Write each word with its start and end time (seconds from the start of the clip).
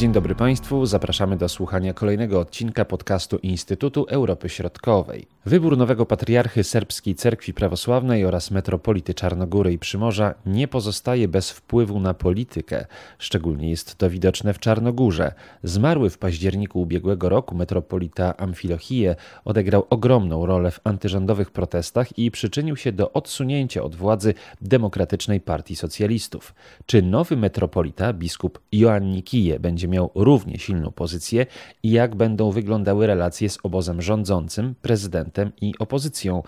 Dzień 0.00 0.12
dobry 0.12 0.34
Państwu, 0.34 0.86
zapraszamy 0.86 1.36
do 1.36 1.48
słuchania 1.48 1.94
kolejnego 1.94 2.40
odcinka 2.40 2.84
podcastu 2.84 3.36
Instytutu 3.36 4.06
Europy 4.08 4.48
Środkowej. 4.48 5.26
Wybór 5.46 5.78
nowego 5.78 6.06
patriarchy 6.06 6.64
serbskiej 6.64 7.14
cerkwi 7.14 7.54
prawosławnej 7.54 8.24
oraz 8.24 8.50
metropolity 8.50 9.14
Czarnogóry 9.14 9.72
i 9.72 9.78
Przymorza 9.78 10.34
nie 10.46 10.68
pozostaje 10.68 11.28
bez 11.28 11.50
wpływu 11.50 12.00
na 12.00 12.14
politykę. 12.14 12.86
Szczególnie 13.18 13.70
jest 13.70 13.94
to 13.96 14.10
widoczne 14.10 14.54
w 14.54 14.58
Czarnogórze. 14.58 15.32
Zmarły 15.62 16.10
w 16.10 16.18
październiku 16.18 16.80
ubiegłego 16.80 17.28
roku 17.28 17.54
metropolita 17.54 18.36
Amfilohije 18.36 19.16
odegrał 19.44 19.86
ogromną 19.90 20.46
rolę 20.46 20.70
w 20.70 20.80
antyrządowych 20.84 21.50
protestach 21.50 22.18
i 22.18 22.30
przyczynił 22.30 22.76
się 22.76 22.92
do 22.92 23.12
odsunięcia 23.12 23.82
od 23.82 23.96
władzy 23.96 24.34
Demokratycznej 24.60 25.40
Partii 25.40 25.76
Socjalistów. 25.76 26.54
Czy 26.86 27.02
nowy 27.02 27.36
metropolita, 27.36 28.12
biskup 28.12 28.60
Joanni 28.72 29.22
Kije, 29.22 29.60
będzie 29.60 29.89
miał 29.90 30.10
równie 30.14 30.58
silną 30.58 30.92
pozycję 30.92 31.46
i 31.82 31.90
jak 31.90 32.14
będą 32.14 32.50
wyglądały 32.50 33.06
relacje 33.06 33.48
z 33.48 33.58
obozem 33.62 34.02
rządzącym, 34.02 34.74
prezydentem 34.82 35.52
i 35.60 35.74
opozycją, 35.78 36.42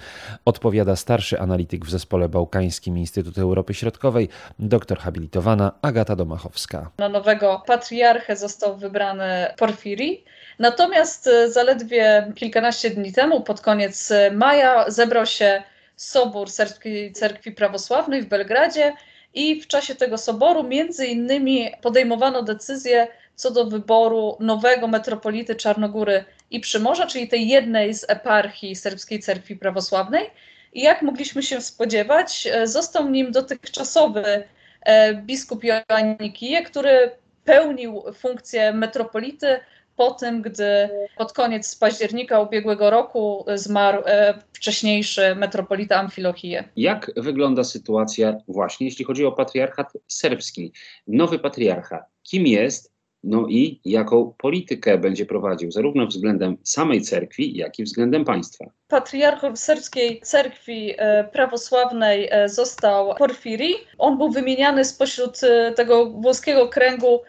odpowiada 0.44 0.96
starszy 0.96 1.40
analityk 1.40 1.84
w 1.84 1.90
zespole 1.90 2.28
bałkańskim 2.28 2.98
Instytutu 2.98 3.40
Europy 3.40 3.74
Środkowej, 3.74 4.28
doktor 4.58 4.98
habilitowana 4.98 5.72
Agata 5.82 6.16
Domachowska. 6.16 6.90
Na 6.98 7.08
nowego 7.08 7.62
patriarchę 7.66 8.36
został 8.36 8.76
wybrany 8.76 9.46
Porfiri. 9.58 10.24
Natomiast 10.58 11.26
e, 11.26 11.50
zaledwie 11.50 12.32
kilkanaście 12.34 12.90
dni 12.90 13.12
temu, 13.12 13.40
pod 13.40 13.60
koniec 13.60 14.12
maja, 14.32 14.90
zebrał 14.90 15.26
się 15.26 15.62
Sobór 15.96 16.50
Serbskiej 16.50 17.12
Cerkwi 17.12 17.52
Prawosławnej 17.52 18.22
w 18.22 18.28
Belgradzie 18.28 18.92
i 19.34 19.60
w 19.60 19.66
czasie 19.66 19.94
tego 19.94 20.18
soboru 20.18 20.62
między 20.62 21.06
innymi 21.06 21.70
podejmowano 21.82 22.42
decyzję 22.42 23.08
co 23.34 23.50
do 23.50 23.66
wyboru 23.66 24.36
nowego 24.40 24.88
metropolity 24.88 25.54
Czarnogóry 25.54 26.24
i 26.50 26.60
Przymorza, 26.60 27.06
czyli 27.06 27.28
tej 27.28 27.48
jednej 27.48 27.94
z 27.94 28.10
eparchii 28.10 28.76
Serbskiej 28.76 29.20
Cerkwi 29.20 29.56
Prawosławnej. 29.56 30.30
I 30.72 30.82
jak 30.82 31.02
mogliśmy 31.02 31.42
się 31.42 31.60
spodziewać, 31.60 32.48
e, 32.52 32.66
został 32.66 33.10
nim 33.10 33.32
dotychczasowy 33.32 34.44
e, 34.82 35.14
biskup 35.14 35.64
Joanni 35.64 36.32
Kije, 36.32 36.62
który 36.62 37.10
pełnił 37.44 38.02
funkcję 38.14 38.72
metropolity 38.72 39.60
po 39.96 40.10
tym, 40.10 40.42
gdy 40.42 40.88
pod 41.16 41.32
koniec 41.32 41.76
października 41.76 42.40
ubiegłego 42.40 42.90
roku 42.90 43.44
zmarł 43.54 44.02
e, 44.06 44.34
wcześniejszy 44.52 45.34
metropolita 45.34 45.96
Amfilohije. 45.96 46.64
Jak 46.76 47.10
wygląda 47.16 47.64
sytuacja 47.64 48.36
właśnie, 48.48 48.86
jeśli 48.86 49.04
chodzi 49.04 49.24
o 49.24 49.32
patriarchat 49.32 49.92
serbski? 50.08 50.72
Nowy 51.06 51.38
patriarcha, 51.38 52.04
kim 52.22 52.46
jest 52.46 52.91
no 53.24 53.46
i 53.48 53.80
jaką 53.84 54.34
politykę 54.38 54.98
będzie 54.98 55.26
prowadził, 55.26 55.70
zarówno 55.70 56.06
względem 56.06 56.56
samej 56.62 57.02
cerkwi, 57.02 57.56
jak 57.56 57.78
i 57.78 57.84
względem 57.84 58.24
państwa. 58.24 58.64
Patriarchą 58.88 59.56
serbskiej 59.56 60.20
cerkwi 60.20 60.94
e, 60.96 61.24
prawosławnej 61.24 62.28
e, 62.30 62.48
został 62.48 63.14
Porfiri. 63.14 63.74
On 63.98 64.18
był 64.18 64.30
wymieniany 64.30 64.84
spośród 64.84 65.44
e, 65.44 65.72
tego 65.72 66.06
włoskiego 66.06 66.68
kręgu 66.68 67.20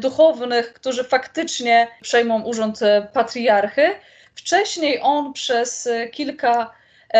duchownych, 0.00 0.72
którzy 0.72 1.04
faktycznie 1.04 1.88
przejmą 2.02 2.42
urząd 2.42 2.80
patriarchy. 3.12 3.82
Wcześniej 4.34 4.98
on 5.02 5.32
przez 5.32 5.88
kilka 6.12 6.70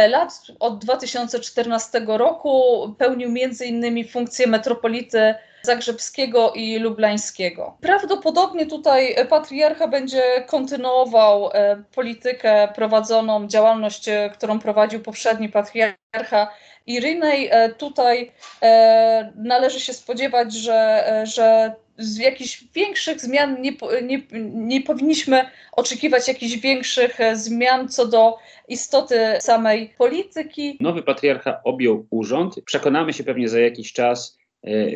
lat, 0.08 0.32
od 0.60 0.84
2014 0.84 2.02
roku, 2.06 2.94
pełnił 2.98 3.34
innymi 3.66 4.04
funkcję 4.04 4.46
metropolity 4.46 5.34
Zagrzebskiego 5.62 6.52
i 6.52 6.78
Lublańskiego. 6.78 7.76
Prawdopodobnie 7.80 8.66
tutaj 8.66 9.16
patriarcha 9.28 9.88
będzie 9.88 10.22
kontynuował 10.46 11.50
e, 11.52 11.82
politykę 11.94 12.68
prowadzoną, 12.74 13.46
działalność, 13.46 14.08
e, 14.08 14.30
którą 14.30 14.58
prowadził 14.58 15.00
poprzedni 15.00 15.48
patriarcha 15.48 16.50
Irynej. 16.86 17.48
E, 17.50 17.68
tutaj 17.68 18.32
należy 19.36 19.80
się 19.80 19.92
spodziewać, 19.92 20.52
że, 20.54 21.04
że 21.24 21.72
z 21.98 22.16
jakichś 22.16 22.64
większych 22.74 23.20
zmian 23.20 23.62
nie, 23.62 23.72
nie, 24.02 24.22
nie 24.52 24.80
powinniśmy 24.80 25.50
oczekiwać 25.72 26.28
jakichś 26.28 26.56
większych 26.56 27.18
zmian 27.34 27.88
co 27.88 28.06
do 28.06 28.38
istoty 28.68 29.20
samej 29.40 29.94
polityki. 29.98 30.76
Nowy 30.80 31.02
patriarcha 31.02 31.60
objął 31.64 32.06
urząd. 32.10 32.54
Przekonamy 32.64 33.12
się 33.12 33.24
pewnie 33.24 33.48
za 33.48 33.60
jakiś 33.60 33.92
czas, 33.92 34.37
E, 34.37 34.37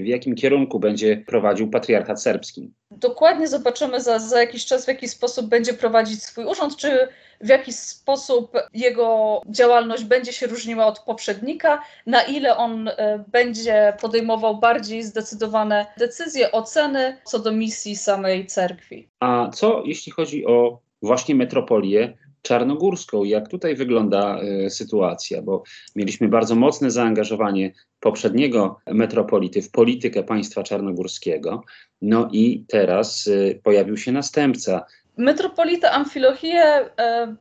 w 0.02 0.06
jakim 0.06 0.34
kierunku 0.34 0.80
będzie 0.80 1.16
prowadził 1.16 1.70
patriarchat 1.70 2.22
serbski. 2.22 2.72
Dokładnie 2.90 3.48
zobaczymy 3.48 4.00
za, 4.00 4.18
za 4.18 4.40
jakiś 4.40 4.66
czas, 4.66 4.84
w 4.84 4.88
jaki 4.88 5.08
sposób 5.08 5.46
będzie 5.46 5.74
prowadzić 5.74 6.22
swój 6.22 6.44
urząd, 6.44 6.76
czy 6.76 7.08
w 7.40 7.48
jaki 7.48 7.72
sposób 7.72 8.52
jego 8.74 9.40
działalność 9.48 10.04
będzie 10.04 10.32
się 10.32 10.46
różniła 10.46 10.86
od 10.86 10.98
poprzednika, 10.98 11.82
na 12.06 12.22
ile 12.22 12.56
on 12.56 12.88
e, 12.88 13.24
będzie 13.28 13.92
podejmował 14.00 14.58
bardziej 14.58 15.02
zdecydowane 15.02 15.86
decyzje, 15.98 16.52
oceny 16.52 17.18
co 17.24 17.38
do 17.38 17.52
misji 17.52 17.96
samej 17.96 18.46
cerkwi. 18.46 19.08
A 19.20 19.50
co 19.54 19.82
jeśli 19.86 20.12
chodzi 20.12 20.46
o 20.46 20.80
właśnie 21.02 21.34
metropolię? 21.34 22.16
Czarnogórską. 22.42 23.24
Jak 23.24 23.48
tutaj 23.48 23.74
wygląda 23.76 24.38
y, 24.66 24.70
sytuacja? 24.70 25.42
Bo 25.42 25.62
mieliśmy 25.96 26.28
bardzo 26.28 26.54
mocne 26.54 26.90
zaangażowanie 26.90 27.72
poprzedniego 28.00 28.78
metropolity 28.86 29.62
w 29.62 29.70
politykę 29.70 30.22
państwa 30.22 30.62
czarnogórskiego. 30.62 31.64
No 32.02 32.28
i 32.32 32.64
teraz 32.68 33.26
y, 33.26 33.60
pojawił 33.62 33.96
się 33.96 34.12
następca. 34.12 34.86
Metropolita 35.16 35.90
Amfilohije 35.90 36.80
y, 36.80 36.88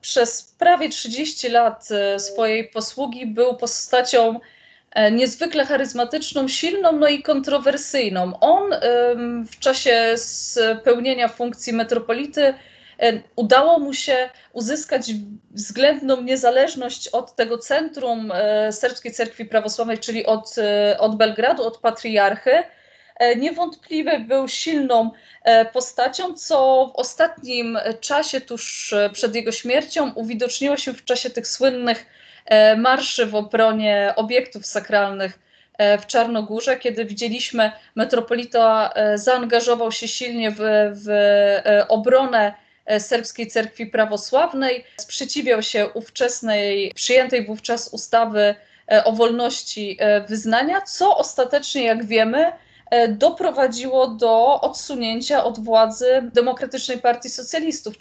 przez 0.02 0.56
prawie 0.60 0.90
30 0.90 1.50
lat 1.50 1.90
swojej 2.18 2.70
posługi 2.70 3.26
był 3.26 3.56
postacią 3.56 4.40
niezwykle 5.12 5.66
charyzmatyczną, 5.66 6.48
silną, 6.48 6.92
no 6.92 7.08
i 7.08 7.22
kontrowersyjną. 7.22 8.40
On 8.40 8.72
w 9.52 9.60
czasie 9.60 10.14
spełnienia 10.16 11.28
funkcji 11.28 11.74
metropolity 11.74 12.42
E, 12.44 12.54
udało 13.36 13.80
mu 13.80 13.94
się 13.94 14.30
uzyskać 14.54 15.12
względną 15.52 16.22
niezależność 16.22 17.08
od 17.08 17.36
tego 17.36 17.58
centrum 17.58 18.32
e, 18.32 18.72
serbskiej 18.72 19.12
cerkwi 19.12 19.46
prawosławnej, 19.46 19.98
czyli 19.98 20.26
od, 20.26 20.56
e, 20.58 20.98
od 21.00 21.16
Belgradu, 21.16 21.64
od 21.64 21.78
patriarchy. 21.78 22.52
Niewątpliwie 23.38 24.20
był 24.20 24.48
silną 24.48 25.12
postacią, 25.74 26.34
co 26.34 26.88
w 26.96 27.00
ostatnim 27.00 27.80
czasie, 28.00 28.42
tuż 28.42 28.94
przed 29.14 29.36
jego 29.36 29.52
śmiercią, 29.52 30.14
uwidoczniło 30.14 30.78
się 30.78 30.94
w 30.94 31.06
czasie 31.06 31.30
tych 31.30 31.48
słynnych 31.48 32.06
marszy 32.78 33.26
w 33.26 33.36
obronie 33.36 34.14
obiektów 34.16 34.66
sakralnych 34.66 35.40
w 36.02 36.06
Czarnogórze, 36.06 36.78
kiedy 36.78 37.06
widzieliśmy 37.06 37.72
metropolita 37.96 38.94
zaangażował 39.16 39.92
się 39.92 40.08
silnie 40.08 40.52
w, 40.52 40.60
w 41.06 41.08
obronę 41.88 42.54
E, 42.54 42.71
serbskiej 43.00 43.48
cerkwi 43.48 43.86
prawosławnej. 43.86 44.84
Sprzeciwiał 44.98 45.62
się 45.64 45.90
ówczesnej, 45.94 46.92
przyjętej 46.96 47.46
wówczas 47.46 47.88
ustawy 47.88 48.56
e, 48.92 49.04
o 49.04 49.12
wolności 49.12 49.98
e, 50.00 50.22
wyznania, 50.22 50.82
co 50.82 51.18
ostatecznie, 51.18 51.84
jak 51.84 52.06
wiemy, 52.06 52.52
doprowadziło 53.10 54.08
do 54.08 54.62
odsunięcia 54.62 55.44
od 55.44 55.60
władzy 55.60 56.30
Demokratycznej 56.34 56.98
Partii 56.98 57.30
Socjalistów 57.30 57.96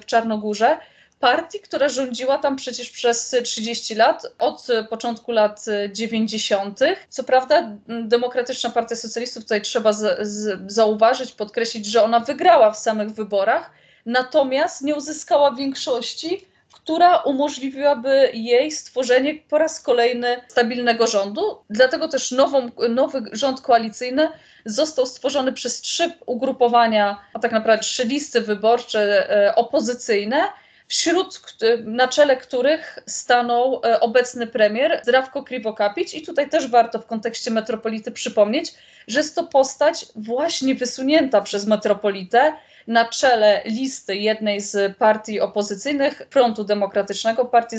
w 0.00 0.04
Czarnogórze. 0.04 0.78
Partii, 1.20 1.60
która 1.60 1.88
rządziła 1.88 2.38
tam 2.38 2.56
przecież 2.56 2.90
przez 2.90 3.36
30 3.44 3.94
lat, 3.94 4.26
od 4.38 4.66
początku 4.90 5.32
lat 5.32 5.64
90. 5.92 6.80
Co 7.08 7.24
prawda, 7.24 7.70
Demokratyczna 7.88 8.70
Partia 8.70 8.96
Socjalistów, 8.96 9.42
tutaj 9.42 9.62
trzeba 9.62 9.92
z, 9.92 10.28
z, 10.28 10.72
zauważyć, 10.72 11.32
podkreślić, 11.32 11.86
że 11.86 12.02
ona 12.02 12.20
wygrała 12.20 12.70
w 12.70 12.78
samych 12.78 13.10
wyborach, 13.10 13.70
natomiast 14.06 14.82
nie 14.82 14.94
uzyskała 14.94 15.52
większości, 15.52 16.46
która 16.72 17.16
umożliwiłaby 17.16 18.30
jej 18.34 18.70
stworzenie 18.70 19.34
po 19.34 19.58
raz 19.58 19.80
kolejny 19.80 20.36
stabilnego 20.48 21.06
rządu. 21.06 21.58
Dlatego 21.70 22.08
też 22.08 22.30
nową, 22.30 22.70
nowy 22.88 23.22
rząd 23.32 23.60
koalicyjny 23.60 24.28
został 24.64 25.06
stworzony 25.06 25.52
przez 25.52 25.80
trzy 25.80 26.12
ugrupowania, 26.26 27.20
a 27.32 27.38
tak 27.38 27.52
naprawdę 27.52 27.82
trzy 27.82 28.04
listy 28.04 28.40
wyborcze 28.40 29.30
e, 29.30 29.54
opozycyjne, 29.54 30.48
wśród 30.88 31.40
na 31.84 32.08
czele 32.08 32.36
których 32.36 32.98
stanął 33.06 33.80
e, 33.84 34.00
obecny 34.00 34.46
premier 34.46 35.00
Zdrawko 35.02 35.42
Krivokapić. 35.42 36.14
I 36.14 36.22
tutaj 36.22 36.50
też 36.50 36.68
warto 36.68 36.98
w 36.98 37.06
kontekście 37.06 37.50
metropolity 37.50 38.12
przypomnieć, 38.12 38.74
że 39.08 39.18
jest 39.18 39.34
to 39.34 39.44
postać 39.44 40.06
właśnie 40.16 40.74
wysunięta 40.74 41.40
przez 41.40 41.66
metropolitę, 41.66 42.52
na 42.86 43.04
czele 43.04 43.62
listy 43.64 44.16
jednej 44.16 44.60
z 44.60 44.96
partii 44.96 45.40
opozycyjnych, 45.40 46.22
Frontu 46.30 46.64
Demokratycznego, 46.64 47.44
partii 47.44 47.78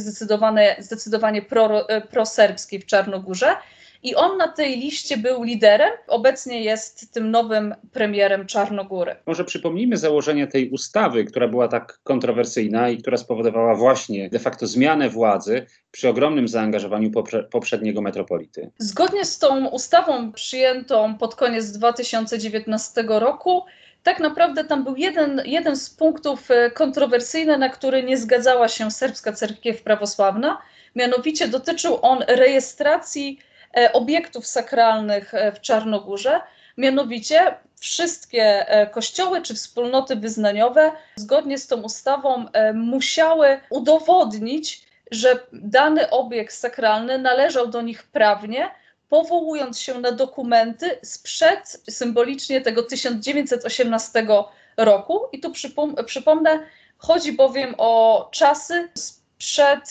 zdecydowanie, 0.79 1.41
pro, 1.41 1.87
proserbskiej 2.11 2.79
w 2.79 2.85
Czarnogórze. 2.85 3.55
I 4.03 4.15
on 4.15 4.37
na 4.37 4.47
tej 4.47 4.77
liście 4.79 5.17
był 5.17 5.43
liderem. 5.43 5.91
Obecnie 6.07 6.63
jest 6.63 7.13
tym 7.13 7.31
nowym 7.31 7.75
premierem 7.93 8.45
Czarnogóry. 8.45 9.15
Może 9.25 9.45
przypomnijmy 9.45 9.97
założenia 9.97 10.47
tej 10.47 10.69
ustawy, 10.69 11.25
która 11.25 11.47
była 11.47 11.67
tak 11.67 11.99
kontrowersyjna 12.03 12.89
i 12.89 12.97
która 12.97 13.17
spowodowała 13.17 13.75
właśnie 13.75 14.29
de 14.29 14.39
facto 14.39 14.67
zmianę 14.67 15.09
władzy 15.09 15.65
przy 15.91 16.09
ogromnym 16.09 16.47
zaangażowaniu 16.47 17.11
poprzedniego 17.51 18.01
metropolity. 18.01 18.71
Zgodnie 18.77 19.25
z 19.25 19.39
tą 19.39 19.67
ustawą 19.67 20.31
przyjętą 20.31 21.17
pod 21.17 21.35
koniec 21.35 21.71
2019 21.71 23.03
roku, 23.07 23.63
tak 24.03 24.19
naprawdę 24.19 24.63
tam 24.63 24.83
był 24.83 24.95
jeden, 24.95 25.41
jeden 25.45 25.75
z 25.75 25.89
punktów 25.89 26.51
e, 26.51 26.71
kontrowersyjny, 26.71 27.57
na 27.57 27.69
który 27.69 28.03
nie 28.03 28.17
zgadzała 28.17 28.67
się 28.67 28.91
serbska 28.91 29.33
cerkiew 29.33 29.83
prawosławna. 29.83 30.61
Mianowicie 30.95 31.47
dotyczył 31.47 31.99
on 32.01 32.23
rejestracji 32.27 33.39
obiektów 33.93 34.47
sakralnych 34.47 35.33
e, 35.33 35.51
w 35.51 35.61
Czarnogórze. 35.61 36.41
Mianowicie 36.77 37.55
wszystkie 37.79 38.65
kościoły 38.91 39.41
czy 39.41 39.55
wspólnoty 39.55 40.15
wyznaniowe 40.15 40.91
zgodnie 41.15 41.57
z 41.57 41.67
tą 41.67 41.81
ustawą 41.81 42.45
musiały 42.73 43.59
udowodnić, 43.69 44.87
że 45.11 45.39
dany 45.53 46.09
obiekt 46.09 46.53
sakralny 46.53 47.17
należał 47.17 47.67
do 47.67 47.81
nich 47.81 48.03
prawnie, 48.03 48.69
powołując 49.09 49.79
się 49.79 49.99
na 49.99 50.11
dokumenty 50.11 50.99
sprzed 51.03 51.81
symbolicznie 51.89 52.61
tego 52.61 52.83
1918 52.83 54.27
roku. 54.77 55.19
I 55.31 55.39
tu 55.39 55.51
przypom 55.51 55.95
przypomnę, 56.05 56.59
chodzi 56.97 57.31
bowiem 57.31 57.75
o 57.77 58.29
czasy 58.31 58.89
sprzed 58.93 59.16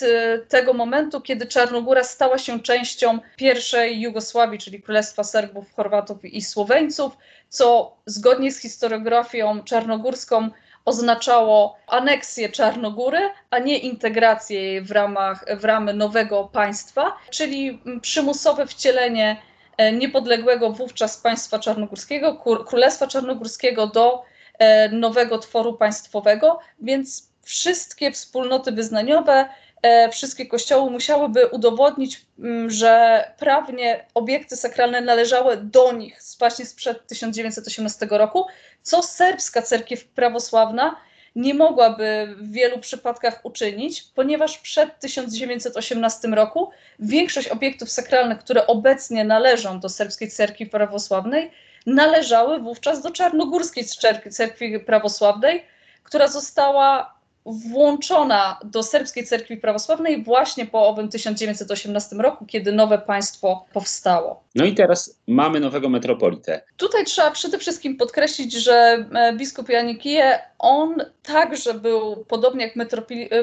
y, 0.02 0.46
tego 0.48 0.72
momentu, 0.72 1.20
kiedy 1.20 1.46
Czarnogóra 1.46 2.04
stała 2.04 2.38
się 2.38 2.60
częścią 2.60 3.18
pierwszej 3.36 4.00
Jugosławii, 4.00 4.58
czyli 4.58 4.82
Królestwa 4.82 5.24
Serbów, 5.24 5.72
Chorwatów 5.72 6.24
i 6.24 6.42
Słoweńców, 6.42 7.16
co 7.48 7.96
zgodnie 8.06 8.52
z 8.52 8.60
historiografią 8.60 9.62
czarnogórską 9.62 10.50
oznaczało 10.84 11.78
aneksję 11.86 12.48
Czarnogóry, 12.48 13.18
a 13.50 13.58
nie 13.58 13.78
integrację 13.78 14.62
jej 14.62 14.82
w, 14.82 14.90
ramach, 14.90 15.44
w 15.60 15.64
ramy 15.64 15.94
nowego 15.94 16.44
państwa, 16.44 17.16
czyli 17.30 17.82
przymusowe 18.02 18.66
wcielenie 18.66 19.42
e, 19.76 19.92
niepodległego 19.92 20.70
wówczas 20.70 21.18
państwa 21.18 21.58
czarnogórskiego, 21.58 22.36
Królestwa 22.66 23.06
Czarnogórskiego 23.06 23.86
do 23.86 24.22
e, 24.58 24.88
nowego 24.88 25.38
tworu 25.38 25.74
państwowego, 25.74 26.58
więc 26.80 27.28
wszystkie 27.46 28.12
wspólnoty 28.12 28.72
wyznaniowe, 28.72 29.48
e, 29.82 30.10
wszystkie 30.10 30.46
kościoły 30.46 30.90
musiałyby 30.90 31.46
udowodnić, 31.46 32.26
że 32.66 33.24
prawnie 33.38 34.04
obiekty 34.14 34.56
sakralne 34.56 35.00
należały 35.00 35.56
do 35.56 35.92
nich 35.92 36.20
właśnie 36.38 36.66
sprzed 36.66 37.06
1918 37.06 38.06
roku, 38.10 38.46
co 38.82 39.02
serbska 39.02 39.62
cerkiew 39.62 40.04
prawosławna 40.04 40.96
nie 41.36 41.54
mogłaby 41.54 42.34
w 42.38 42.52
wielu 42.52 42.78
przypadkach 42.78 43.40
uczynić, 43.42 44.02
ponieważ 44.14 44.58
przed 44.58 45.00
1918 45.00 46.28
roku 46.28 46.70
większość 46.98 47.48
obiektów 47.48 47.90
sakralnych, 47.90 48.38
które 48.38 48.66
obecnie 48.66 49.24
należą 49.24 49.80
do 49.80 49.88
serbskiej 49.88 50.30
cerkwi 50.30 50.66
prawosławnej, 50.66 51.50
należały 51.86 52.58
wówczas 52.58 53.02
do 53.02 53.10
czarnogórskiej 53.10 53.84
cerkwi 54.30 54.80
prawosławnej, 54.80 55.64
która 56.02 56.28
została 56.28 57.15
włączona 57.46 58.58
do 58.64 58.82
serbskiej 58.82 59.24
cerkwi 59.24 59.56
prawosławnej 59.56 60.22
właśnie 60.22 60.66
po 60.66 60.88
owym 60.88 61.08
1918 61.08 62.16
roku, 62.16 62.46
kiedy 62.46 62.72
nowe 62.72 62.98
państwo 62.98 63.66
powstało. 63.72 64.44
No 64.54 64.64
i 64.64 64.74
teraz 64.74 65.18
mamy 65.26 65.60
nowego 65.60 65.88
metropolitę. 65.88 66.62
Tutaj 66.76 67.04
trzeba 67.04 67.30
przede 67.30 67.58
wszystkim 67.58 67.96
podkreślić, 67.96 68.52
że 68.52 69.06
e, 69.14 69.32
biskup 69.36 69.68
Janikije, 69.68 70.38
on 70.58 71.04
także 71.22 71.74
był, 71.74 72.24
podobnie 72.28 72.64
jak 72.66 72.88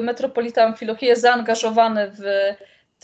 metropolita 0.02 0.64
Amfilohije, 0.64 1.16
zaangażowany 1.16 2.10
w 2.10 2.22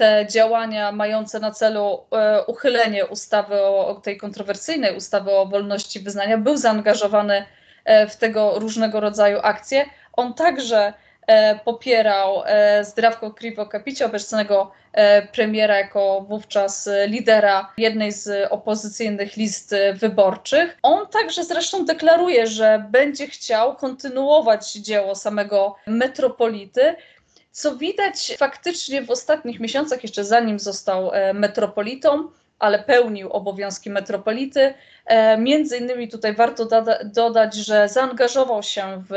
te 0.01 0.27
działania 0.31 0.93
mające 0.93 1.41
na 1.41 1.51
celu 1.51 2.01
e, 2.13 2.45
uchylenie 2.47 3.07
ustawy 3.07 3.63
o, 3.63 3.95
tej 3.95 4.17
kontrowersyjnej 4.17 4.97
ustawy 4.97 5.31
o 5.31 5.47
wolności 5.47 6.01
wyznania, 6.01 6.39
był 6.39 6.57
zaangażowany 6.57 7.45
e, 7.85 8.07
w 8.07 8.17
tego 8.17 8.59
różnego 8.59 9.01
rodzaju 9.01 9.39
akcje. 9.43 9.85
On 10.13 10.35
także 10.35 10.93
e, 11.27 11.59
popierał 11.65 12.43
e, 12.47 12.85
Zdrawko 12.85 13.31
Krivo 13.31 13.67
Kapicia, 13.67 14.07
obecnego 14.07 14.73
e, 14.93 15.23
premiera 15.27 15.79
jako 15.79 16.21
wówczas 16.21 16.89
lidera 17.07 17.73
jednej 17.77 18.13
z 18.13 18.53
opozycyjnych 18.53 19.37
list 19.37 19.75
wyborczych. 19.95 20.79
On 20.83 21.07
także 21.07 21.45
zresztą 21.45 21.85
deklaruje, 21.85 22.47
że 22.47 22.85
będzie 22.91 23.27
chciał 23.27 23.77
kontynuować 23.77 24.73
dzieło 24.73 25.15
samego 25.15 25.77
metropolity, 25.87 26.95
co 27.51 27.77
widać 27.77 28.37
faktycznie 28.39 29.03
w 29.03 29.11
ostatnich 29.11 29.61
miesiącach, 29.61 30.03
jeszcze 30.03 30.25
zanim 30.25 30.59
został 30.59 31.11
metropolitą, 31.35 32.29
ale 32.59 32.79
pełnił 32.79 33.31
obowiązki 33.31 33.91
metropolity. 33.91 34.75
E, 35.11 35.39
między 35.39 35.77
innymi 35.77 36.09
tutaj 36.09 36.35
warto 36.35 36.67
dodać, 37.05 37.55
że 37.55 37.89
zaangażował 37.89 38.63
się 38.63 39.03
w 39.11 39.15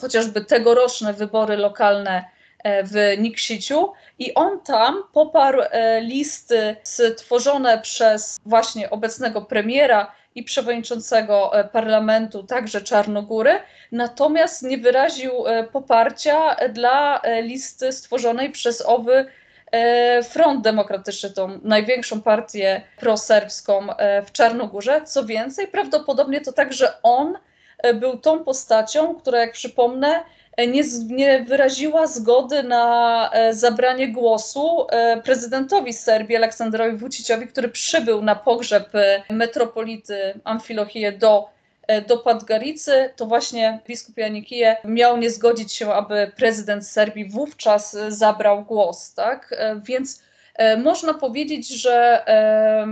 chociażby 0.00 0.44
tegoroczne 0.44 1.12
wybory 1.12 1.56
lokalne 1.56 2.24
e, 2.64 2.84
w 2.84 2.94
Niksiciu 3.18 3.92
i 4.18 4.34
on 4.34 4.60
tam 4.60 5.02
poparł 5.12 5.60
e, 5.60 6.00
listy 6.00 6.76
stworzone 6.82 7.80
przez 7.80 8.40
właśnie 8.46 8.90
obecnego 8.90 9.42
premiera 9.42 10.12
i 10.34 10.42
przewodniczącego 10.42 11.52
parlamentu, 11.72 12.42
także 12.42 12.80
Czarnogóry, 12.80 13.60
natomiast 13.92 14.62
nie 14.62 14.78
wyraził 14.78 15.32
poparcia 15.72 16.56
dla 16.68 17.20
listy 17.42 17.92
stworzonej 17.92 18.50
przez 18.50 18.82
owy 18.86 19.26
Front 20.30 20.64
Demokratyczny, 20.64 21.30
tą 21.30 21.60
największą 21.62 22.22
partię 22.22 22.82
proserbską 22.98 23.96
e, 23.96 24.22
w 24.22 24.32
Czarnogórze. 24.32 25.02
Co 25.04 25.24
więcej, 25.24 25.68
prawdopodobnie 25.68 26.40
to 26.40 26.52
także 26.52 27.02
on 27.02 27.38
e, 27.78 27.94
był 27.94 28.18
tą 28.18 28.44
postacią, 28.44 29.14
która, 29.14 29.38
jak 29.38 29.52
przypomnę, 29.52 30.24
nie, 30.58 30.82
nie, 31.06 31.42
wyraziła 31.42 32.06
zgody 32.06 32.62
na 32.62 33.30
zabranie 33.50 34.08
głosu 34.08 34.86
prezydentowi 35.24 35.92
Serbii 35.92 36.36
Aleksandrowi 36.36 36.96
Vuciciowi, 36.96 37.46
który 37.46 37.68
przybył 37.68 38.22
na 38.22 38.34
pogrzeb 38.34 38.92
metropolity 39.30 40.40
Amfilohije 40.44 41.12
do 41.12 41.48
E, 41.48 41.61
do 42.08 42.18
Podgoricy, 42.18 43.10
to 43.16 43.26
właśnie 43.26 43.80
biskup 43.86 44.18
Janikije 44.18 44.76
miał 44.84 45.16
nie 45.16 45.30
zgodzić 45.30 45.72
się, 45.72 45.92
aby 45.92 46.32
prezydent 46.36 46.86
Serbii 46.86 47.30
wówczas 47.30 47.96
zabrał 48.08 48.64
głos, 48.64 49.14
tak? 49.14 49.54
E, 49.58 49.80
więc 49.84 50.22
e, 50.54 50.76
można 50.76 51.14
powiedzieć, 51.14 51.68
że 51.68 52.24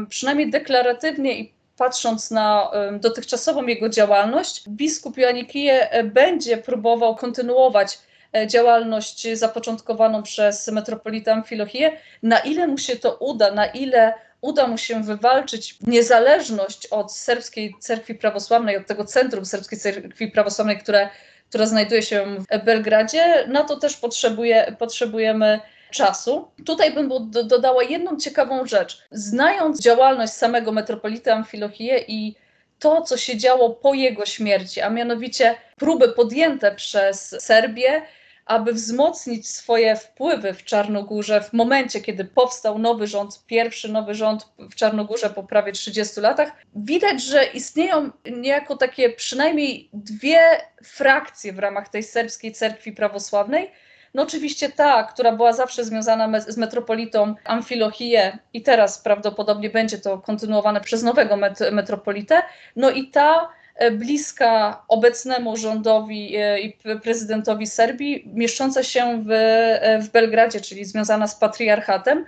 przynajmniej 0.08 0.50
deklaratywnie 0.50 1.38
i 1.38 1.52
patrząc 1.76 2.30
na 2.30 2.70
dotychczasową 3.00 3.66
jego 3.66 3.88
działalność, 3.88 4.68
biskup 4.68 5.18
Janikije 5.18 6.04
będzie 6.04 6.56
próbował 6.56 7.16
kontynuować 7.16 7.98
działalność 8.46 9.38
zapoczątkowaną 9.38 10.22
przez 10.22 10.68
metropolitę 10.68 11.32
Amfilochię. 11.32 11.92
Na 12.22 12.38
ile 12.38 12.66
mu 12.66 12.78
się 12.78 12.96
to 12.96 13.14
uda, 13.14 13.52
na 13.52 13.66
ile 13.66 14.14
uda 14.40 14.66
mu 14.66 14.78
się 14.78 15.02
wywalczyć 15.02 15.76
niezależność 15.80 16.86
od 16.86 17.16
serbskiej 17.16 17.74
cerkwi 17.80 18.14
prawosławnej, 18.14 18.76
od 18.76 18.86
tego 18.86 19.04
centrum 19.04 19.44
serbskiej 19.44 19.78
cerkwi 19.78 20.28
prawosławnej, 20.28 20.78
które, 20.78 21.08
która 21.48 21.66
znajduje 21.66 22.02
się 22.02 22.36
w 22.50 22.64
Belgradzie, 22.64 23.44
na 23.48 23.64
to 23.64 23.76
też 23.76 23.96
potrzebuje, 23.96 24.76
potrzebujemy 24.78 25.60
czasu. 25.90 26.48
Tutaj 26.66 26.92
bym 26.92 27.30
dodała 27.30 27.82
jedną 27.82 28.16
ciekawą 28.16 28.66
rzecz. 28.66 29.02
Znając 29.10 29.80
działalność 29.80 30.32
samego 30.32 30.72
metropolity 30.72 31.32
Amfilohije 31.32 31.98
i 32.08 32.34
to, 32.78 33.02
co 33.02 33.16
się 33.16 33.36
działo 33.36 33.70
po 33.70 33.94
jego 33.94 34.26
śmierci, 34.26 34.80
a 34.80 34.90
mianowicie 34.90 35.54
próby 35.76 36.08
podjęte 36.08 36.74
przez 36.74 37.36
Serbię 37.38 38.02
aby 38.46 38.72
wzmocnić 38.72 39.48
swoje 39.48 39.96
wpływy 39.96 40.54
w 40.54 40.64
Czarnogórze 40.64 41.40
w 41.40 41.52
momencie, 41.52 42.00
kiedy 42.00 42.24
powstał 42.24 42.78
nowy 42.78 43.06
rząd, 43.06 43.44
pierwszy 43.46 43.88
nowy 43.88 44.14
rząd 44.14 44.48
w 44.58 44.74
Czarnogórze 44.74 45.30
po 45.30 45.42
prawie 45.42 45.72
30 45.72 46.20
latach, 46.20 46.52
widać, 46.74 47.22
że 47.22 47.44
istnieją 47.44 48.10
niejako 48.30 48.76
takie 48.76 49.10
przynajmniej 49.10 49.90
dwie 49.92 50.40
frakcje 50.84 51.52
w 51.52 51.58
ramach 51.58 51.88
tej 51.88 52.02
serbskiej 52.02 52.52
cerkwi 52.52 52.92
prawosławnej. 52.92 53.70
No 54.14 54.22
oczywiście 54.22 54.68
ta, 54.68 55.04
która 55.04 55.32
była 55.32 55.52
zawsze 55.52 55.84
związana 55.84 56.40
z 56.40 56.56
metropolitą 56.56 57.34
Amfilohije 57.44 58.38
i 58.52 58.62
teraz 58.62 58.98
prawdopodobnie 58.98 59.70
będzie 59.70 59.98
to 59.98 60.18
kontynuowane 60.18 60.80
przez 60.80 61.02
nowego 61.02 61.36
met 61.36 61.58
metropolitę, 61.72 62.42
no 62.76 62.90
i 62.90 63.10
ta, 63.10 63.48
bliska 63.92 64.82
obecnemu 64.88 65.56
rządowi 65.56 66.36
e, 66.36 66.60
i 66.60 66.76
prezydentowi 67.02 67.66
Serbii, 67.66 68.28
mieszcząca 68.34 68.82
się 68.82 69.22
w, 69.26 69.30
e, 69.30 69.98
w 70.02 70.10
Belgradzie, 70.10 70.60
czyli 70.60 70.84
związana 70.84 71.26
z 71.26 71.34
patriarchatem. 71.34 72.26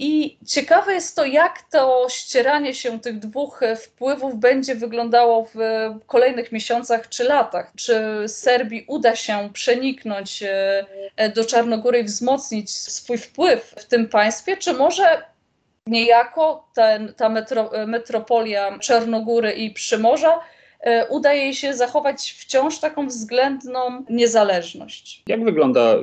I 0.00 0.38
ciekawe 0.46 0.94
jest 0.94 1.16
to, 1.16 1.24
jak 1.24 1.62
to 1.70 2.06
ścieranie 2.10 2.74
się 2.74 3.00
tych 3.00 3.18
dwóch 3.18 3.60
wpływów 3.76 4.36
będzie 4.36 4.74
wyglądało 4.74 5.48
w 5.54 5.58
kolejnych 6.06 6.52
miesiącach 6.52 7.08
czy 7.08 7.24
latach. 7.24 7.72
Czy 7.76 8.24
Serbii 8.26 8.84
uda 8.88 9.16
się 9.16 9.50
przeniknąć 9.52 10.42
e, 10.42 11.28
do 11.34 11.44
Czarnogóry 11.44 11.98
i 11.98 12.04
wzmocnić 12.04 12.70
swój 12.70 13.18
wpływ 13.18 13.74
w 13.78 13.84
tym 13.84 14.08
państwie, 14.08 14.56
czy 14.56 14.72
może 14.72 15.22
niejako 15.86 16.68
ten, 16.74 17.14
ta 17.14 17.28
metro, 17.28 17.70
metropolia 17.86 18.78
Czarnogóry 18.78 19.52
i 19.52 19.70
Przymorza 19.70 20.40
E, 20.80 21.06
udaje 21.08 21.42
jej 21.42 21.54
się 21.54 21.74
zachować 21.74 22.32
wciąż 22.38 22.78
taką 22.78 23.06
względną 23.06 24.04
niezależność. 24.10 25.22
Jak 25.26 25.44
wygląda 25.44 25.96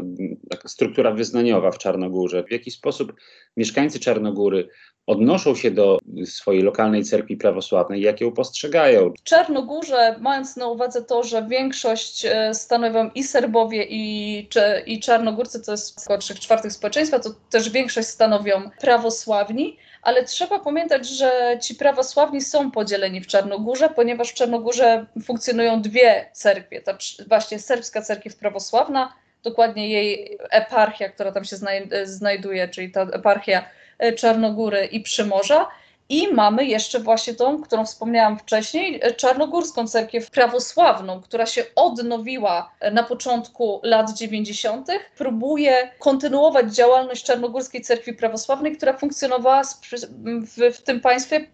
taka 0.50 0.70
struktura 0.70 1.12
wyznaniowa 1.12 1.72
w 1.72 1.78
Czarnogórze? 1.78 2.44
W 2.44 2.52
jaki 2.52 2.72
sposób 2.72 3.14
mieszkańcy 3.58 4.00
Czarnogóry 4.00 4.70
odnoszą 5.08 5.56
się 5.56 5.72
do 5.72 6.00
swojej 6.26 6.62
lokalnej 6.62 7.04
cerkwi 7.04 7.38
prawosławnej, 7.38 8.02
jak 8.02 8.22
ją 8.22 8.32
postrzegają? 8.32 9.14
W 9.20 9.24
Czarnogórze, 9.24 10.16
mając 10.20 10.56
na 10.56 10.68
uwadze 10.68 11.02
to, 11.02 11.24
że 11.24 11.48
większość 11.50 12.26
e, 12.26 12.54
stanowią 12.54 13.10
i 13.16 13.24
Serbowie, 13.24 13.86
i, 13.90 14.48
i 14.86 15.00
Czarnogórcy, 15.00 15.62
to 15.66 15.72
jest 15.72 16.04
około 16.04 16.20
3 16.20 16.36
czwartych 16.36 16.72
społeczeństwa, 16.72 17.20
to 17.20 17.30
też 17.50 17.70
większość 17.70 18.08
stanowią 18.08 18.70
prawosławni 18.82 19.78
ale 20.06 20.24
trzeba 20.24 20.60
pamiętać, 20.60 21.10
że 21.10 21.58
ci 21.62 21.76
prawosławni 21.76 22.42
są 22.42 22.72
podzieleni 22.72 23.22
w 23.22 23.28
Czarnogórze, 23.28 23.90
ponieważ 23.90 24.30
w 24.30 24.34
Czarnogórze 24.34 25.06
funkcjonują 25.24 25.82
dwie 25.82 26.30
cerkwie. 26.34 26.82
Ta 26.82 26.98
właśnie 27.28 27.60
serbska 27.60 28.02
cerkiew 28.02 28.36
prawosławna, 28.36 29.14
dokładnie 29.44 29.90
jej 29.90 30.38
eparchia, 30.52 31.10
która 31.10 31.32
tam 31.32 31.46
się 31.46 31.56
znajduje, 32.04 32.68
czyli 32.68 32.92
ta 32.92 33.02
eparchia 33.02 33.66
e, 34.00 34.14
Czarnogóry 34.14 34.86
i 34.86 35.00
Przymorza 35.00 35.68
i 36.10 36.34
mamy 36.34 36.66
jeszcze 36.66 37.00
właśnie 37.00 37.34
tą, 37.34 37.62
którą 37.62 37.86
wspomniałam 37.86 38.40
wcześniej, 38.40 39.02
czarnogórską 39.18 39.88
cerkiew 39.88 40.32
prawosławną, 40.32 41.22
która 41.22 41.46
się 41.46 41.64
odnowiła 41.76 42.72
na 42.92 43.04
początku 43.04 43.80
lat 43.84 44.14
90. 44.14 44.88
Próbuje 45.18 45.92
kontynuować 46.00 46.76
działalność 46.76 47.24
czarnogórskiej 47.24 47.82
cerkwi 47.82 48.14
prawosławnej, 48.14 48.78
która 48.78 48.98
funkcjonowała 48.98 49.64
w, 49.64 50.76
w 50.78 50.82
tym 50.82 51.02
państwie 51.02 51.48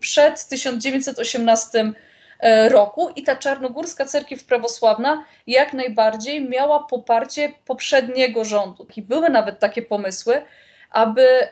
przed 0.00 0.48
1918 0.48 1.92
e, 2.40 2.68
roku 2.68 3.08
i 3.16 3.22
ta 3.22 3.36
czarnogórska 3.36 4.04
cerkiew 4.04 4.44
prawosławna 4.44 5.24
jak 5.46 5.72
najbardziej 5.72 6.48
miała 6.48 6.82
poparcie 6.82 7.52
poprzedniego 7.66 8.44
rządu. 8.44 8.86
I 8.96 9.02
były 9.02 9.30
nawet 9.30 9.58
takie 9.58 9.82
pomysły, 9.82 10.42
aby 10.90 11.48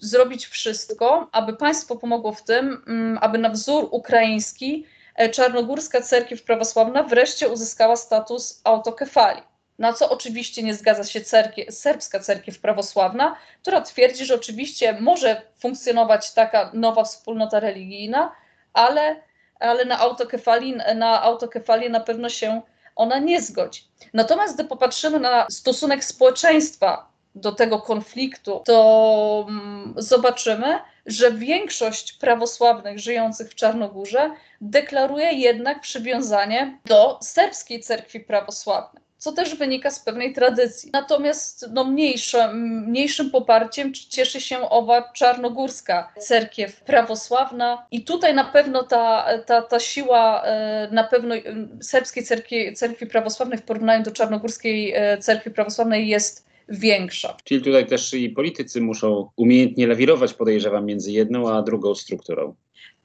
zrobić 0.00 0.46
wszystko, 0.46 1.28
aby 1.32 1.56
państwo 1.56 1.96
pomogło 1.96 2.32
w 2.32 2.42
tym, 2.42 2.82
mm, 2.86 3.18
aby 3.20 3.38
na 3.38 3.48
wzór 3.48 3.88
ukraiński 3.90 4.86
e, 5.14 5.28
czarnogórska 5.28 6.00
cerkiew 6.00 6.42
prawosławna 6.42 7.02
wreszcie 7.02 7.48
uzyskała 7.48 7.96
status 7.96 8.60
autokefali. 8.64 9.42
Na 9.78 9.92
co 9.92 10.10
oczywiście 10.10 10.62
nie 10.62 10.74
zgadza 10.74 11.04
się 11.04 11.20
cerkie, 11.20 11.72
serbska 11.72 12.20
cerkiew 12.20 12.60
prawosławna, 12.60 13.36
która 13.62 13.80
twierdzi, 13.80 14.24
że 14.24 14.34
oczywiście 14.34 15.00
może 15.00 15.42
funkcjonować 15.58 16.34
taka 16.34 16.70
nowa 16.74 17.04
wspólnota 17.04 17.60
religijna, 17.60 18.32
ale, 18.72 19.22
ale 19.60 19.84
na, 19.84 19.98
autokefali, 19.98 20.76
na 20.96 21.22
autokefalię 21.22 21.90
na 21.90 22.00
pewno 22.00 22.28
się 22.28 22.62
ona 22.96 23.18
nie 23.18 23.42
zgodzi. 23.42 23.82
Natomiast 24.14 24.54
gdy 24.54 24.64
popatrzymy 24.64 25.20
na 25.20 25.46
stosunek 25.50 26.04
społeczeństwa 26.04 27.08
do 27.34 27.52
tego 27.52 27.78
konfliktu, 27.78 28.62
to 28.64 29.46
mm, 29.48 29.94
zobaczymy, 29.96 30.78
że 31.06 31.32
większość 31.32 32.12
prawosławnych 32.12 32.98
żyjących 32.98 33.50
w 33.50 33.54
Czarnogórze 33.54 34.30
deklaruje 34.60 35.32
jednak 35.32 35.80
przywiązanie 35.80 36.78
do 36.84 37.18
serbskiej 37.22 37.80
cerkwi 37.80 38.20
prawosławnej 38.20 39.08
co 39.18 39.32
też 39.32 39.54
wynika 39.54 39.90
z 39.90 40.00
pewnej 40.00 40.32
tradycji. 40.32 40.90
Natomiast 40.92 41.66
no, 41.72 41.84
mniejsze, 41.84 42.52
mniejszym 42.54 43.30
poparciem 43.30 43.94
cieszy 43.94 44.40
się 44.40 44.60
owa 44.70 45.12
czarnogórska 45.12 46.12
cerkiew 46.18 46.80
prawosławna 46.80 47.86
i 47.90 48.04
tutaj 48.04 48.34
na 48.34 48.44
pewno 48.44 48.82
ta, 48.82 49.26
ta, 49.46 49.62
ta 49.62 49.80
siła 49.80 50.42
e, 50.44 50.88
na 50.92 51.04
pewno 51.04 51.34
serbskiej 51.80 52.24
cerkwi, 52.24 52.74
cerkwi 52.74 53.06
prawosławnej 53.06 53.58
w 53.58 53.62
porównaniu 53.62 54.04
do 54.04 54.10
czarnogórskiej 54.10 54.92
e, 54.94 55.18
cerkwi 55.18 55.50
prawosławnej 55.50 56.08
jest 56.08 56.48
większa. 56.68 57.36
Czyli 57.44 57.62
tutaj 57.62 57.86
też 57.86 58.14
i 58.14 58.30
politycy 58.30 58.80
muszą 58.80 59.30
umiejętnie 59.36 59.86
lawirować, 59.86 60.34
podejrzewam, 60.34 60.86
między 60.86 61.12
jedną 61.12 61.50
a 61.50 61.62
drugą 61.62 61.94
strukturą. 61.94 62.54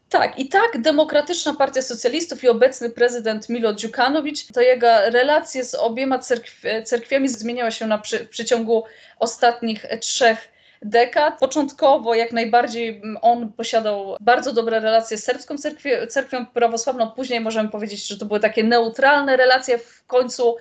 Tak, 0.09 0.39
i 0.39 0.49
tak 0.49 0.81
Demokratyczna 0.81 1.53
Partia 1.53 1.81
Socjalistów 1.81 2.43
i 2.43 2.49
obecny 2.49 2.89
prezydent 2.89 3.49
Milo 3.49 3.73
Djukanovic, 3.73 4.47
to 4.47 4.61
jego 4.61 4.87
relacje 5.09 5.65
z 5.65 5.75
obiema 5.75 6.19
cerkw 6.19 6.61
cerkwiami 6.85 7.29
zmieniały 7.29 7.71
się 7.71 7.87
na 7.87 7.97
przy, 7.97 8.19
w 8.19 8.29
przeciągu 8.29 8.83
ostatnich 9.19 9.85
trzech 9.99 10.49
dekad. 10.81 11.39
Początkowo 11.39 12.15
jak 12.15 12.31
najbardziej 12.31 13.01
on 13.21 13.53
posiadał 13.53 14.17
bardzo 14.21 14.53
dobre 14.53 14.79
relacje 14.79 15.17
z 15.17 15.23
serbską 15.23 15.57
cerkwią, 15.57 15.89
cerkwią 16.09 16.45
prawosławną, 16.45 17.11
później 17.11 17.39
możemy 17.39 17.69
powiedzieć, 17.69 18.07
że 18.07 18.17
to 18.17 18.25
były 18.25 18.39
takie 18.39 18.63
neutralne 18.63 19.37
relacje, 19.37 19.77
w 19.77 20.05
końcu 20.05 20.55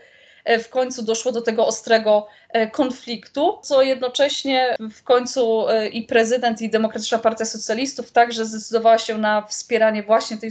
w 0.44 0.68
końcu 0.68 1.02
doszło 1.02 1.32
do 1.32 1.42
tego 1.42 1.66
ostrego 1.66 2.26
e, 2.49 2.70
konfliktu, 2.70 3.58
co 3.62 3.82
jednocześnie 3.82 4.76
w 4.92 5.02
końcu 5.02 5.68
e, 5.68 5.88
i 5.88 6.02
prezydent, 6.02 6.62
i 6.62 6.70
Demokratyczna 6.70 7.18
Partia 7.18 7.44
Socjalistów 7.44 8.12
także 8.12 8.44
zdecydowała 8.44 8.99
się 8.99 9.18
na 9.18 9.42
wspieranie 9.42 10.02
właśnie 10.02 10.37
tej 10.37 10.50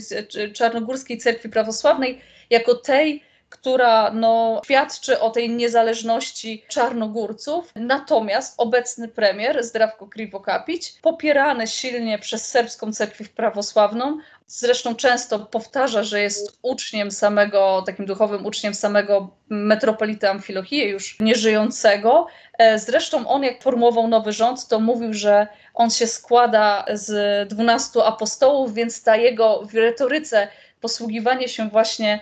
czarnogórskiej 0.53 1.17
cerkwi 1.17 1.49
prawosławnej 1.49 2.21
jako 2.49 2.75
tej, 2.75 3.23
która 3.51 4.11
no, 4.11 4.61
świadczy 4.65 5.19
o 5.19 5.29
tej 5.29 5.49
niezależności 5.49 6.65
Czarnogórców. 6.67 7.71
Natomiast 7.75 8.53
obecny 8.57 9.07
premier 9.07 9.63
Zdrawko 9.63 10.07
Krivokapić, 10.07 10.93
popierany 11.01 11.67
silnie 11.67 12.19
przez 12.19 12.47
serbską 12.47 12.93
cerkiew 12.93 13.29
prawosławną, 13.29 14.17
zresztą 14.47 14.95
często 14.95 15.39
powtarza, 15.39 16.03
że 16.03 16.21
jest 16.21 16.59
uczniem 16.61 17.11
samego, 17.11 17.83
takim 17.85 18.05
duchowym 18.05 18.45
uczniem 18.45 18.73
samego 18.73 19.29
metropolity 19.49 20.29
Amfilohije, 20.29 20.89
już 20.89 21.19
nieżyjącego. 21.19 22.27
E, 22.57 22.79
zresztą 22.79 23.27
on, 23.27 23.43
jak 23.43 23.63
formułował 23.63 24.07
nowy 24.07 24.31
rząd, 24.31 24.67
to 24.67 24.79
mówił, 24.79 25.13
że 25.13 25.47
on 25.73 25.89
się 25.89 26.07
składa 26.07 26.85
z 26.93 27.49
dwunastu 27.49 28.01
apostołów, 28.01 28.73
więc 28.73 29.03
ta 29.03 29.15
jego 29.15 29.65
w 29.65 29.75
retoryce 29.75 30.47
posługiwanie 30.81 31.47
się 31.47 31.69
właśnie 31.69 32.19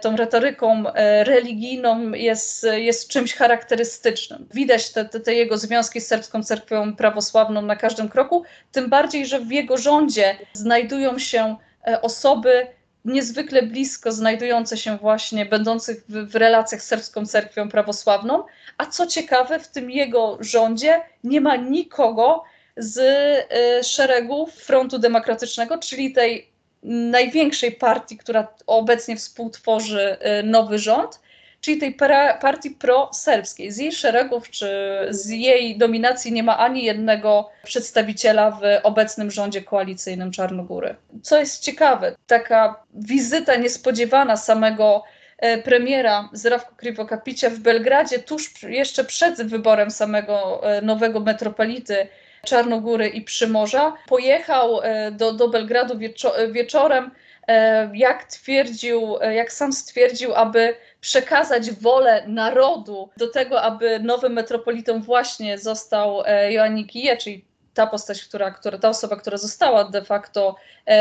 tą 0.00 0.16
retoryką 0.16 0.92
e, 0.92 1.24
religijną 1.24 2.12
jest, 2.12 2.66
jest 2.76 3.08
czymś 3.08 3.34
charakterystycznym. 3.34 4.48
Widać 4.54 4.92
te, 4.92 5.04
te, 5.04 5.20
te, 5.20 5.34
jego 5.34 5.58
związki 5.58 6.00
z 6.00 6.06
serbską 6.06 6.42
cerkwią 6.42 6.96
prawosławną 6.96 7.62
na 7.62 7.76
każdym 7.76 8.08
kroku, 8.08 8.44
tym 8.72 8.90
bardziej, 8.90 9.26
że 9.26 9.40
w 9.40 9.52
jego 9.52 9.76
rządzie 9.76 10.36
znajdują 10.52 11.18
się 11.18 11.56
e, 11.88 12.02
osoby 12.02 12.66
niezwykle 13.04 13.62
blisko 13.62 14.12
znajdujące 14.12 14.76
się 14.76 14.96
właśnie, 14.96 15.46
będących 15.46 16.04
w, 16.08 16.30
w 16.30 16.36
relacjach 16.36 16.82
z 16.82 16.86
serbską 16.86 17.26
cerkwią 17.26 17.68
prawosławną, 17.68 18.44
a 18.78 18.86
co 18.86 19.06
ciekawe, 19.06 19.58
w 19.58 19.68
tym 19.68 19.90
jego 19.90 20.38
rządzie 20.40 21.02
nie 21.24 21.40
ma 21.40 21.56
nikogo 21.56 22.44
z 22.76 22.98
y, 23.00 23.84
szeregów 23.84 24.54
Frontu 24.54 24.98
Demokratycznego, 24.98 25.78
czyli 25.78 26.12
tej 26.12 26.57
największej 26.82 27.72
partii, 27.72 28.18
która 28.18 28.48
obecnie 28.66 29.16
współtworzy 29.16 30.16
y, 30.40 30.42
nowy 30.42 30.78
rząd, 30.78 31.20
czyli 31.60 31.78
tej 31.78 31.96
partii 32.40 32.70
proserbskiej. 32.70 33.72
Z 33.72 33.78
jej 33.78 33.92
szeregów 33.92 34.50
czy 34.50 34.68
z 35.10 35.28
jej 35.28 35.78
dominacji 35.78 36.32
nie 36.32 36.42
ma 36.42 36.58
ani 36.58 36.84
jednego 36.84 37.50
przedstawiciela 37.64 38.50
w 38.50 38.60
obecnym 38.82 39.30
rządzie 39.30 39.62
koalicyjnym 39.62 40.30
Czarnogóry. 40.30 40.96
Co 41.22 41.38
jest 41.38 41.62
ciekawe, 41.62 42.16
taka 42.26 42.82
wizyta 42.94 43.56
niespodziewana 43.56 44.36
samego 44.36 45.04
e, 45.38 45.58
premiera 45.58 46.28
Zdrawko 46.32 46.74
Krivokapicia 46.74 47.50
w 47.50 47.58
Belgradzie 47.58 48.18
tuż 48.18 48.62
jeszcze 48.62 49.04
przed 49.04 49.42
wyborem 49.42 49.90
samego 49.90 50.62
e, 50.62 50.82
nowego 50.82 51.20
metropolity 51.20 52.08
Czarnogóry 52.46 53.08
i 53.08 53.22
Przymorza. 53.22 53.94
Pojechał 54.06 54.80
e, 54.82 55.10
do, 55.10 55.32
do 55.32 55.48
Belgradu 55.48 55.98
wieczo 55.98 56.32
wieczorem, 56.52 57.10
e, 57.48 57.90
jak 57.94 58.24
twierdził, 58.24 59.16
e, 59.20 59.34
jak 59.34 59.52
sam 59.52 59.72
stwierdził, 59.72 60.34
aby 60.34 60.74
przekazać 61.00 61.70
wolę 61.70 62.24
narodu 62.26 63.10
do 63.16 63.28
tego, 63.28 63.62
aby 63.62 64.00
nowym 64.00 64.32
metropolitą 64.32 65.02
właśnie 65.02 65.58
został 65.58 66.22
Joannik 66.50 66.96
Ije, 66.96 67.16
czyli 67.16 67.44
ta 67.74 67.86
postać, 67.86 68.24
która, 68.24 68.50
która, 68.50 68.78
ta 68.78 68.88
osoba, 68.88 69.16
która 69.16 69.36
została 69.36 69.84
de 69.84 70.04
facto 70.04 70.56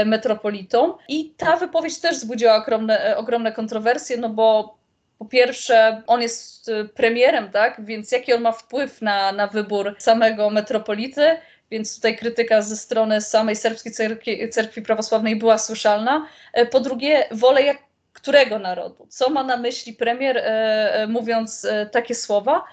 metropolitą. 0.06 0.94
I 1.08 1.30
ta 1.38 1.56
wypowiedź 1.56 2.00
też 2.00 2.16
wzbudziła 2.16 2.56
ogromne, 2.56 3.18
ogromne 3.18 3.52
kontrowersje, 3.52 4.18
no 4.18 4.30
bo 4.30 4.77
po 5.20 5.26
pierwsze, 5.26 6.04
on 6.08 6.22
jest 6.22 6.70
y, 6.70 6.86
premierem, 6.86 7.52
tak? 7.52 7.86
Więc 7.86 8.12
jaki 8.12 8.34
on 8.34 8.42
ma 8.42 8.52
wpływ 8.52 9.02
na, 9.02 9.32
na 9.32 9.48
wybór 9.48 9.96
samego 10.00 10.50
metropolity? 10.50 11.38
więc 11.72 11.96
tutaj 11.96 12.18
krytyka 12.18 12.62
ze 12.62 12.78
strony 12.78 13.22
samej 13.22 13.56
serbskiej 13.56 13.92
cerkwi, 13.92 14.50
cerkwi 14.50 14.82
prawosławnej 14.82 15.36
była 15.36 15.58
słyszalna. 15.58 16.28
Po 16.72 16.80
drugie, 16.80 17.28
wolę 17.32 17.64
jak 17.64 17.78
którego 18.14 18.60
narodu? 18.60 19.08
Co 19.10 19.30
ma 19.30 19.44
na 19.44 19.58
myśli 19.58 19.94
premier, 19.94 20.44
mówiąc 21.08 21.68
takie 21.92 22.16
słowa? 22.16 22.64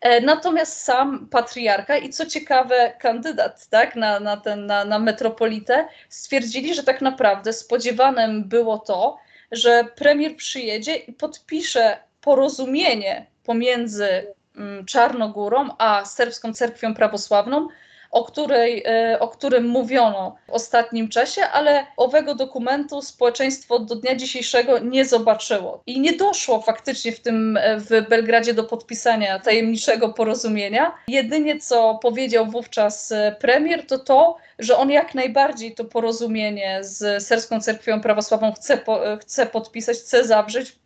E, 0.00 0.20
natomiast 0.20 0.82
sam 0.82 1.28
patriarcha 1.28 1.96
i 1.96 2.10
co 2.10 2.26
ciekawe, 2.26 2.92
kandydat 2.98 3.68
tak, 3.68 3.96
na, 3.96 4.20
na, 4.20 4.36
ten, 4.36 4.66
na, 4.66 4.84
na 4.84 4.98
metropolitę 4.98 5.88
stwierdzili, 6.08 6.74
że 6.74 6.82
tak 6.82 7.00
naprawdę 7.00 7.52
spodziewanym 7.52 8.48
było 8.48 8.78
to, 8.78 9.18
że 9.52 9.84
premier 9.96 10.36
przyjedzie 10.36 10.96
i 10.96 11.12
podpisze 11.12 11.98
porozumienie 12.20 13.26
pomiędzy 13.44 14.34
mm, 14.56 14.86
Czarnogórą 14.86 15.68
a 15.78 16.04
serbską 16.04 16.52
cerkwią 16.52 16.94
prawosławną, 16.94 17.68
o, 18.14 18.24
której, 18.24 18.82
e, 18.86 19.18
o 19.20 19.28
którym 19.28 19.66
mówiono 19.66 20.36
w 20.48 20.50
ostatnim 20.50 21.08
czasie, 21.08 21.42
ale 21.42 21.86
owego 21.96 22.34
dokumentu 22.34 23.02
społeczeństwo 23.02 23.78
do 23.78 23.94
dnia 23.94 24.16
dzisiejszego 24.16 24.78
nie 24.78 25.04
zobaczyło. 25.04 25.82
I 25.86 26.00
nie 26.00 26.16
doszło 26.16 26.60
faktycznie 26.60 27.12
w 27.12 27.20
tym 27.20 27.56
e, 27.56 27.80
w 27.80 28.08
Belgradzie 28.08 28.54
do 28.54 28.64
podpisania 28.64 29.38
tajemniczego 29.38 30.08
porozumienia. 30.08 30.94
Jedynie 31.08 31.60
co 31.60 31.98
powiedział 32.02 32.46
wówczas 32.46 33.12
e, 33.12 33.36
premier, 33.40 33.86
to 33.86 33.98
to, 33.98 34.36
że 34.58 34.76
on 34.76 34.90
jak 34.90 35.14
najbardziej 35.14 35.74
to 35.74 35.84
porozumienie 35.84 36.78
z 36.80 37.24
Serbską 37.24 37.60
Cerkwią 37.60 38.00
Prawosławną 38.00 38.52
chce, 38.52 38.76
po, 38.76 39.00
chce 39.20 39.46
podpisać, 39.46 39.96
chce 39.96 40.24
zawrzeć, 40.24 40.78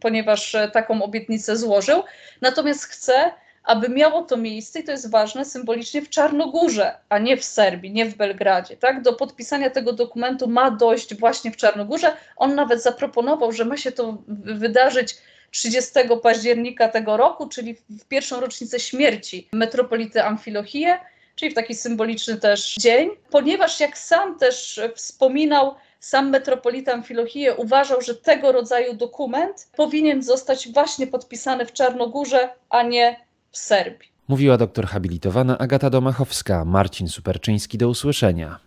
ponieważ 0.00 0.56
taką 0.72 1.02
obietnicę 1.02 1.56
złożył. 1.56 2.02
Natomiast 2.40 2.84
chce, 2.84 3.32
aby 3.66 3.88
miało 3.88 4.22
to 4.22 4.36
miejsce, 4.36 4.80
i 4.80 4.84
to 4.84 4.92
jest 4.92 5.10
ważne, 5.10 5.44
symbolicznie 5.44 6.02
w 6.02 6.10
Czarnogórze, 6.10 6.94
a 7.08 7.18
nie 7.18 7.36
w 7.36 7.44
Serbii, 7.44 7.92
nie 7.92 8.06
w 8.06 8.16
Belgradzie. 8.16 8.76
Tak? 8.76 9.02
Do 9.02 9.12
podpisania 9.12 9.70
tego 9.70 9.92
dokumentu 9.92 10.48
ma 10.48 10.70
dojść 10.70 11.14
właśnie 11.14 11.50
w 11.50 11.56
Czarnogórze. 11.56 12.16
On 12.36 12.54
nawet 12.54 12.82
zaproponował, 12.82 13.52
że 13.52 13.64
ma 13.64 13.76
się 13.76 13.92
to 13.92 14.18
wydarzyć 14.44 15.16
30 15.50 15.90
października 16.22 16.88
tego 16.88 17.16
roku, 17.16 17.48
czyli 17.48 17.74
w 17.90 18.04
pierwszą 18.08 18.40
rocznicę 18.40 18.80
śmierci 18.80 19.48
metropolity 19.52 20.22
Amfilohije, 20.22 20.98
czyli 21.34 21.50
w 21.50 21.54
taki 21.54 21.74
symboliczny 21.74 22.36
też 22.36 22.74
dzień, 22.74 23.10
ponieważ 23.30 23.80
jak 23.80 23.98
sam 23.98 24.38
też 24.38 24.80
wspominał, 24.94 25.74
sam 26.00 26.30
metropolita 26.30 26.92
Amfilohije 26.92 27.54
uważał, 27.54 28.00
że 28.00 28.14
tego 28.14 28.52
rodzaju 28.52 28.94
dokument 28.94 29.68
powinien 29.76 30.22
zostać 30.22 30.68
właśnie 30.72 31.06
podpisany 31.06 31.66
w 31.66 31.72
Czarnogórze, 31.72 32.48
a 32.70 32.82
nie 32.82 33.25
w 33.56 33.58
Serbii. 33.58 34.08
Mówiła 34.28 34.56
doktor 34.56 34.86
habilitowana 34.86 35.58
Agata 35.58 35.90
Domachowska. 35.90 36.64
Marcin 36.64 37.08
Superczyński 37.08 37.78
do 37.78 37.88
usłyszenia. 37.88 38.58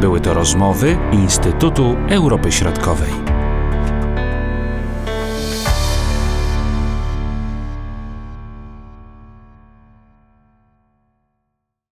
Były 0.00 0.20
to 0.20 0.34
rozmowy 0.34 0.98
Instytutu 1.12 1.96
Europy 2.10 2.52
Środkowej. 2.52 3.21